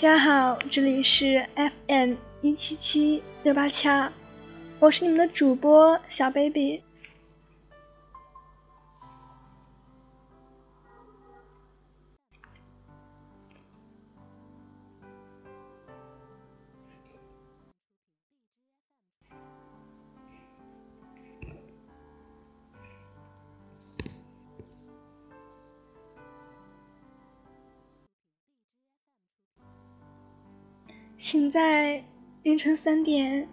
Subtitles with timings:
[0.00, 1.46] 家好，这里是
[1.86, 3.86] FM 一七七六八七，
[4.78, 6.80] 我是你们的主播小 baby。
[31.22, 32.02] 醒在
[32.44, 33.46] 凌晨三点，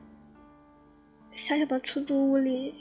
[1.36, 2.74] 小小的出租屋里，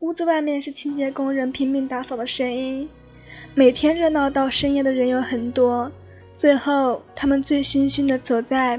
[0.00, 2.88] 屋子外面是清洁工人拼命打扫的声音。
[3.54, 5.90] 每天热闹到深夜的人有很多，
[6.36, 8.78] 最后他们醉醺醺的走在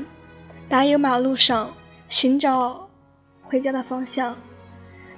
[0.68, 1.74] 柏油马路上，
[2.10, 2.86] 寻找
[3.44, 4.36] 回家的方向。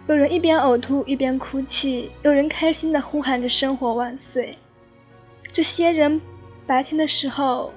[0.08, 4.56] 有人一边呕吐一边哭泣，有人开心的呼喊着“生活万岁”。
[5.52, 6.22] 这些人
[6.68, 7.74] 白天的时候。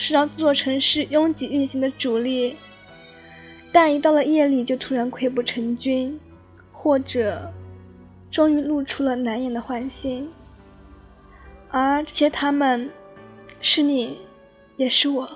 [0.00, 2.56] 是让这座城市拥挤运行的主力，
[3.70, 6.18] 但一到了夜里就突然溃不成军，
[6.72, 7.52] 或者
[8.30, 10.26] 终于露出了难掩的欢欣。
[11.68, 12.88] 而这些他们，
[13.60, 14.16] 是你，
[14.78, 15.28] 也是我。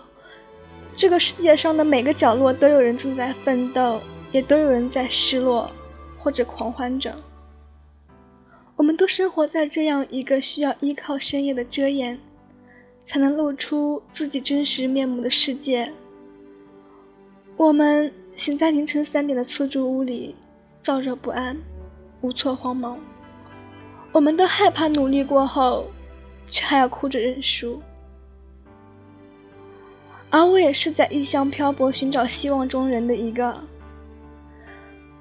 [0.97, 4.01] 这个世界上的每个角落都有人正在奋斗，
[4.33, 5.71] 也都有人在失落
[6.19, 7.15] 或者狂欢着。
[8.77, 12.19] 我们都生活在这样一个需要依靠深夜的遮掩。
[13.07, 15.91] 才能露出自己真实面目的世界。
[17.57, 20.35] 我们醒在凌晨三点的出租屋里，
[20.85, 21.57] 燥热不安，
[22.21, 22.99] 无措慌忙。
[24.11, 25.87] 我们都害怕努力过后，
[26.51, 27.81] 却还要哭着认输。
[30.31, 33.57] 而我也是在异乡漂泊、寻找希望中人的一个。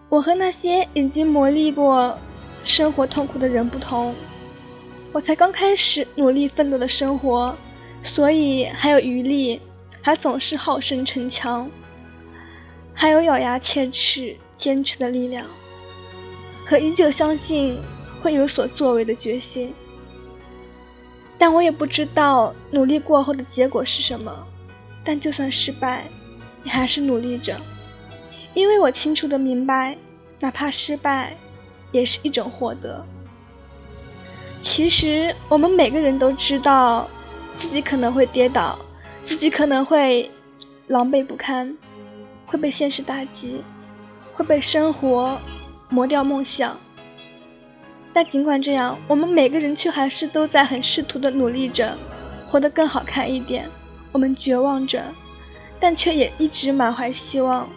[0.10, 2.18] 我和那些已经磨砺过
[2.64, 4.16] 生活痛苦的人不同，
[5.12, 7.56] 我才刚开始努力奋斗的生活。
[8.04, 9.60] 所以还有余力，
[10.02, 11.70] 还总是好胜逞强，
[12.94, 15.46] 还有咬牙切齿坚持的力量，
[16.66, 17.78] 和依旧相信
[18.22, 19.74] 会有所作为的决心。
[21.40, 24.32] 但我也不知道努力过后的结果是什么，
[25.04, 26.06] 但就算失败，
[26.62, 27.60] 你还是努力着，
[28.54, 29.98] 因为我清楚的明白，
[30.40, 31.36] 哪怕失败，
[31.92, 33.04] 也是一种获得。
[34.62, 37.10] 其实我们每个人都知道。
[37.60, 38.78] 自己可能会跌倒，
[39.26, 40.30] 自己可能会
[40.88, 41.76] 狼狈不堪，
[42.46, 43.62] 会被现实打击，
[44.34, 45.38] 会被生活
[45.90, 46.78] 磨掉梦想。
[48.14, 51.98] 但尽管这样，我们每个人却还是都在很试图的努力着，
[52.48, 53.68] 活得更好看一点。
[54.12, 55.02] 我们绝望着，
[55.80, 57.68] 但却也一直满怀希望。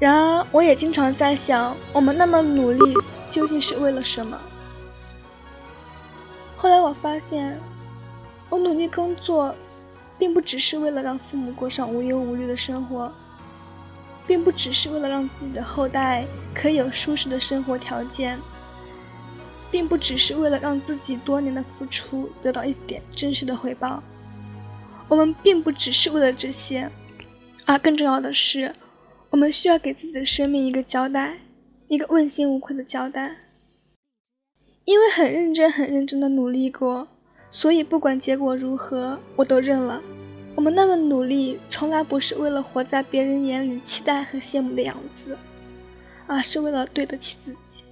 [0.00, 2.94] 然而，我也经常在想，我们那么努力。
[3.34, 4.40] 究竟是为了什么？
[6.56, 7.58] 后来我发现，
[8.48, 9.52] 我努力工作，
[10.16, 13.12] 并不只是为了让父母过上无忧无虑的生活，
[14.24, 16.24] 并不只是为了让自己的后代
[16.54, 18.38] 可以有舒适的生活条件，
[19.68, 24.00] 并不只是为了让自己多年的付出得到一点真实的回报。
[25.08, 26.88] 我们并不只是为了这些，
[27.66, 28.72] 而更重要的是，
[29.30, 31.36] 我们需要给自己的生命一个交代。
[31.88, 33.36] 一个问心无愧的交代，
[34.86, 37.06] 因为很认真、很认真的努力过，
[37.50, 40.02] 所以不管结果如何，我都认了。
[40.56, 45.36] 我们那么努力，从来不是为了活在别人眼里期待和羡慕的样子，
[46.26, 47.84] 而是为了对得起自己。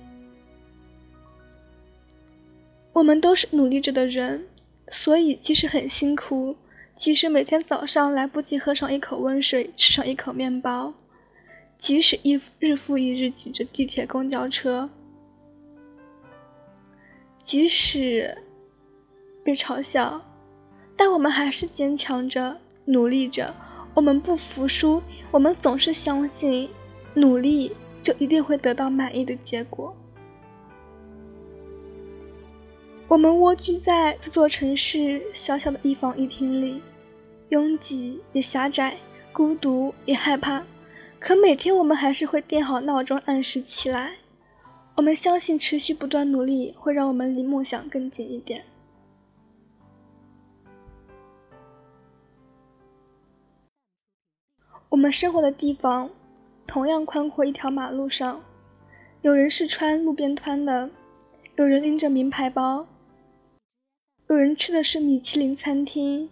[2.95, 4.47] 我们都是努力着的人，
[4.91, 6.57] 所以即使很辛苦，
[6.97, 10.95] 即使每天早上来不及喝上一口温水，吃上一口面包。
[11.83, 14.89] 即使一日复一日挤着地铁、公交车，
[17.45, 18.39] 即使
[19.43, 20.23] 被嘲笑，
[20.97, 23.53] 但我们还是坚强着、努力着。
[23.95, 25.03] 我们不服输，
[25.33, 26.71] 我们总是相信，
[27.15, 29.93] 努力就一定会得到满意的结果。
[33.09, 36.81] 我们蜗居在这座城市小小的一房一厅里，
[37.49, 38.97] 拥挤也狭窄，
[39.33, 40.63] 孤独也害怕。
[41.25, 44.17] 可每天我们还是会定好闹钟，按时起来。
[44.97, 48.65] 我们相信持续不断努力会让我们离梦想更近一点。
[54.89, 56.11] 我们生活的地方
[56.67, 58.43] 同样宽阔，一条马路上，
[59.21, 60.91] 有人是穿路边摊的，
[61.55, 62.85] 有人拎着名牌包，
[64.29, 66.29] 有人吃的是米其林餐厅，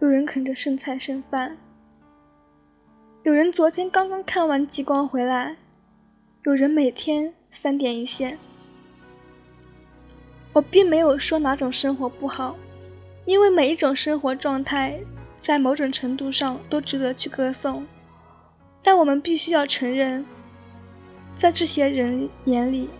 [0.00, 1.56] 有人啃着剩菜剩饭。
[3.24, 5.54] 有人昨天刚刚看完极光回来，
[6.42, 8.36] 有人每天三点一线。
[10.52, 12.56] 我并没有说哪种生活不好，
[13.24, 14.98] 因为每一种生活状态
[15.40, 17.86] 在某种程度上都值得去歌颂。
[18.82, 20.24] 但我们必须要承认，
[21.38, 22.90] 在这些人眼里，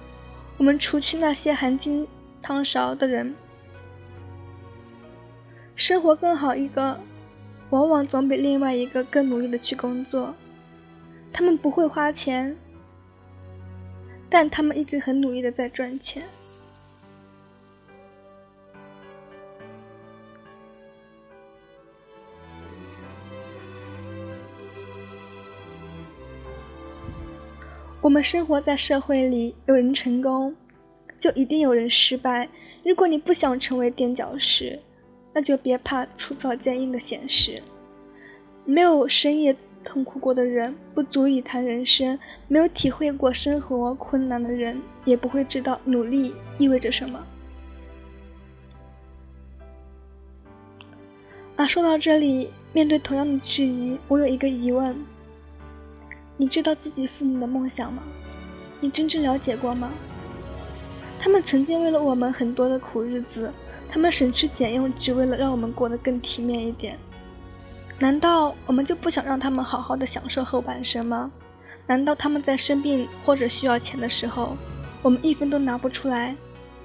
[0.56, 2.06] 我们除去那些含金
[2.40, 3.34] 汤勺的人，
[5.75, 6.96] 生活更好一个，
[7.72, 10.34] 往往总比另外一个更努力的去工作。
[11.32, 12.54] 他们不会花钱，
[14.28, 16.22] 但他们一直很努力的在赚钱。
[28.02, 30.54] 我们生活在社会里，有人成功，
[31.18, 32.46] 就一定有人失败。
[32.84, 34.78] 如果你不想成为垫脚石，
[35.32, 37.62] 那就别怕粗糙坚硬的现实。
[38.64, 42.17] 没有深夜痛苦过的人，不足以谈人生；
[42.49, 47.25] 没有体会过生活困难的人，也不会知道努力意味着什么。
[51.56, 54.96] 啊，说到这里，面对同样的质疑，我有一个疑问。
[56.37, 58.02] 你知道自己父母的梦想吗？
[58.81, 59.90] 你真正了解过吗？
[61.20, 63.52] 他们曾经为了我们很多的苦日子，
[63.92, 66.98] 他们省吃俭用，只为了让我们过得更体面一点。
[67.98, 71.30] 难道我们就不想让他们好好的享受后半生吗？
[71.86, 74.56] 难道他们在生病或者需要钱的时候，
[75.02, 76.34] 我们一分都拿不出来，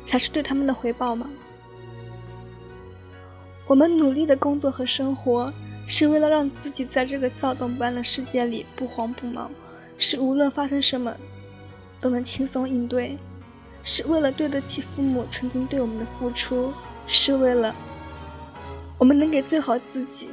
[0.06, 1.30] 才是对他们的回报吗？
[3.68, 5.52] 我们努力的工作和生活。
[5.90, 9.50] 是为了让自己在这个躁动般的世界里不慌不忙，
[9.98, 11.16] 是无论发生什么
[12.02, 13.18] 都能轻松应对，
[13.86, 16.74] 是为了对得起父母曾经对我们的付出，
[17.08, 17.74] 是为了
[18.98, 20.30] 我们能给最好自己，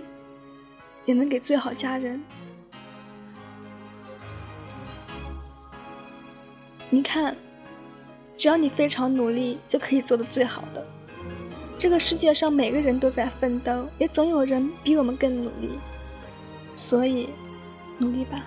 [1.07, 2.23] 也能给最好家人。
[6.91, 7.37] 你看，
[8.37, 10.87] 只要你非常努力，就可以做的最好的。
[11.79, 15.71] 这个世界上每个人都在奋斗，也总有人比我们更努力，
[16.79, 17.29] 所以
[17.99, 18.45] 努力吧。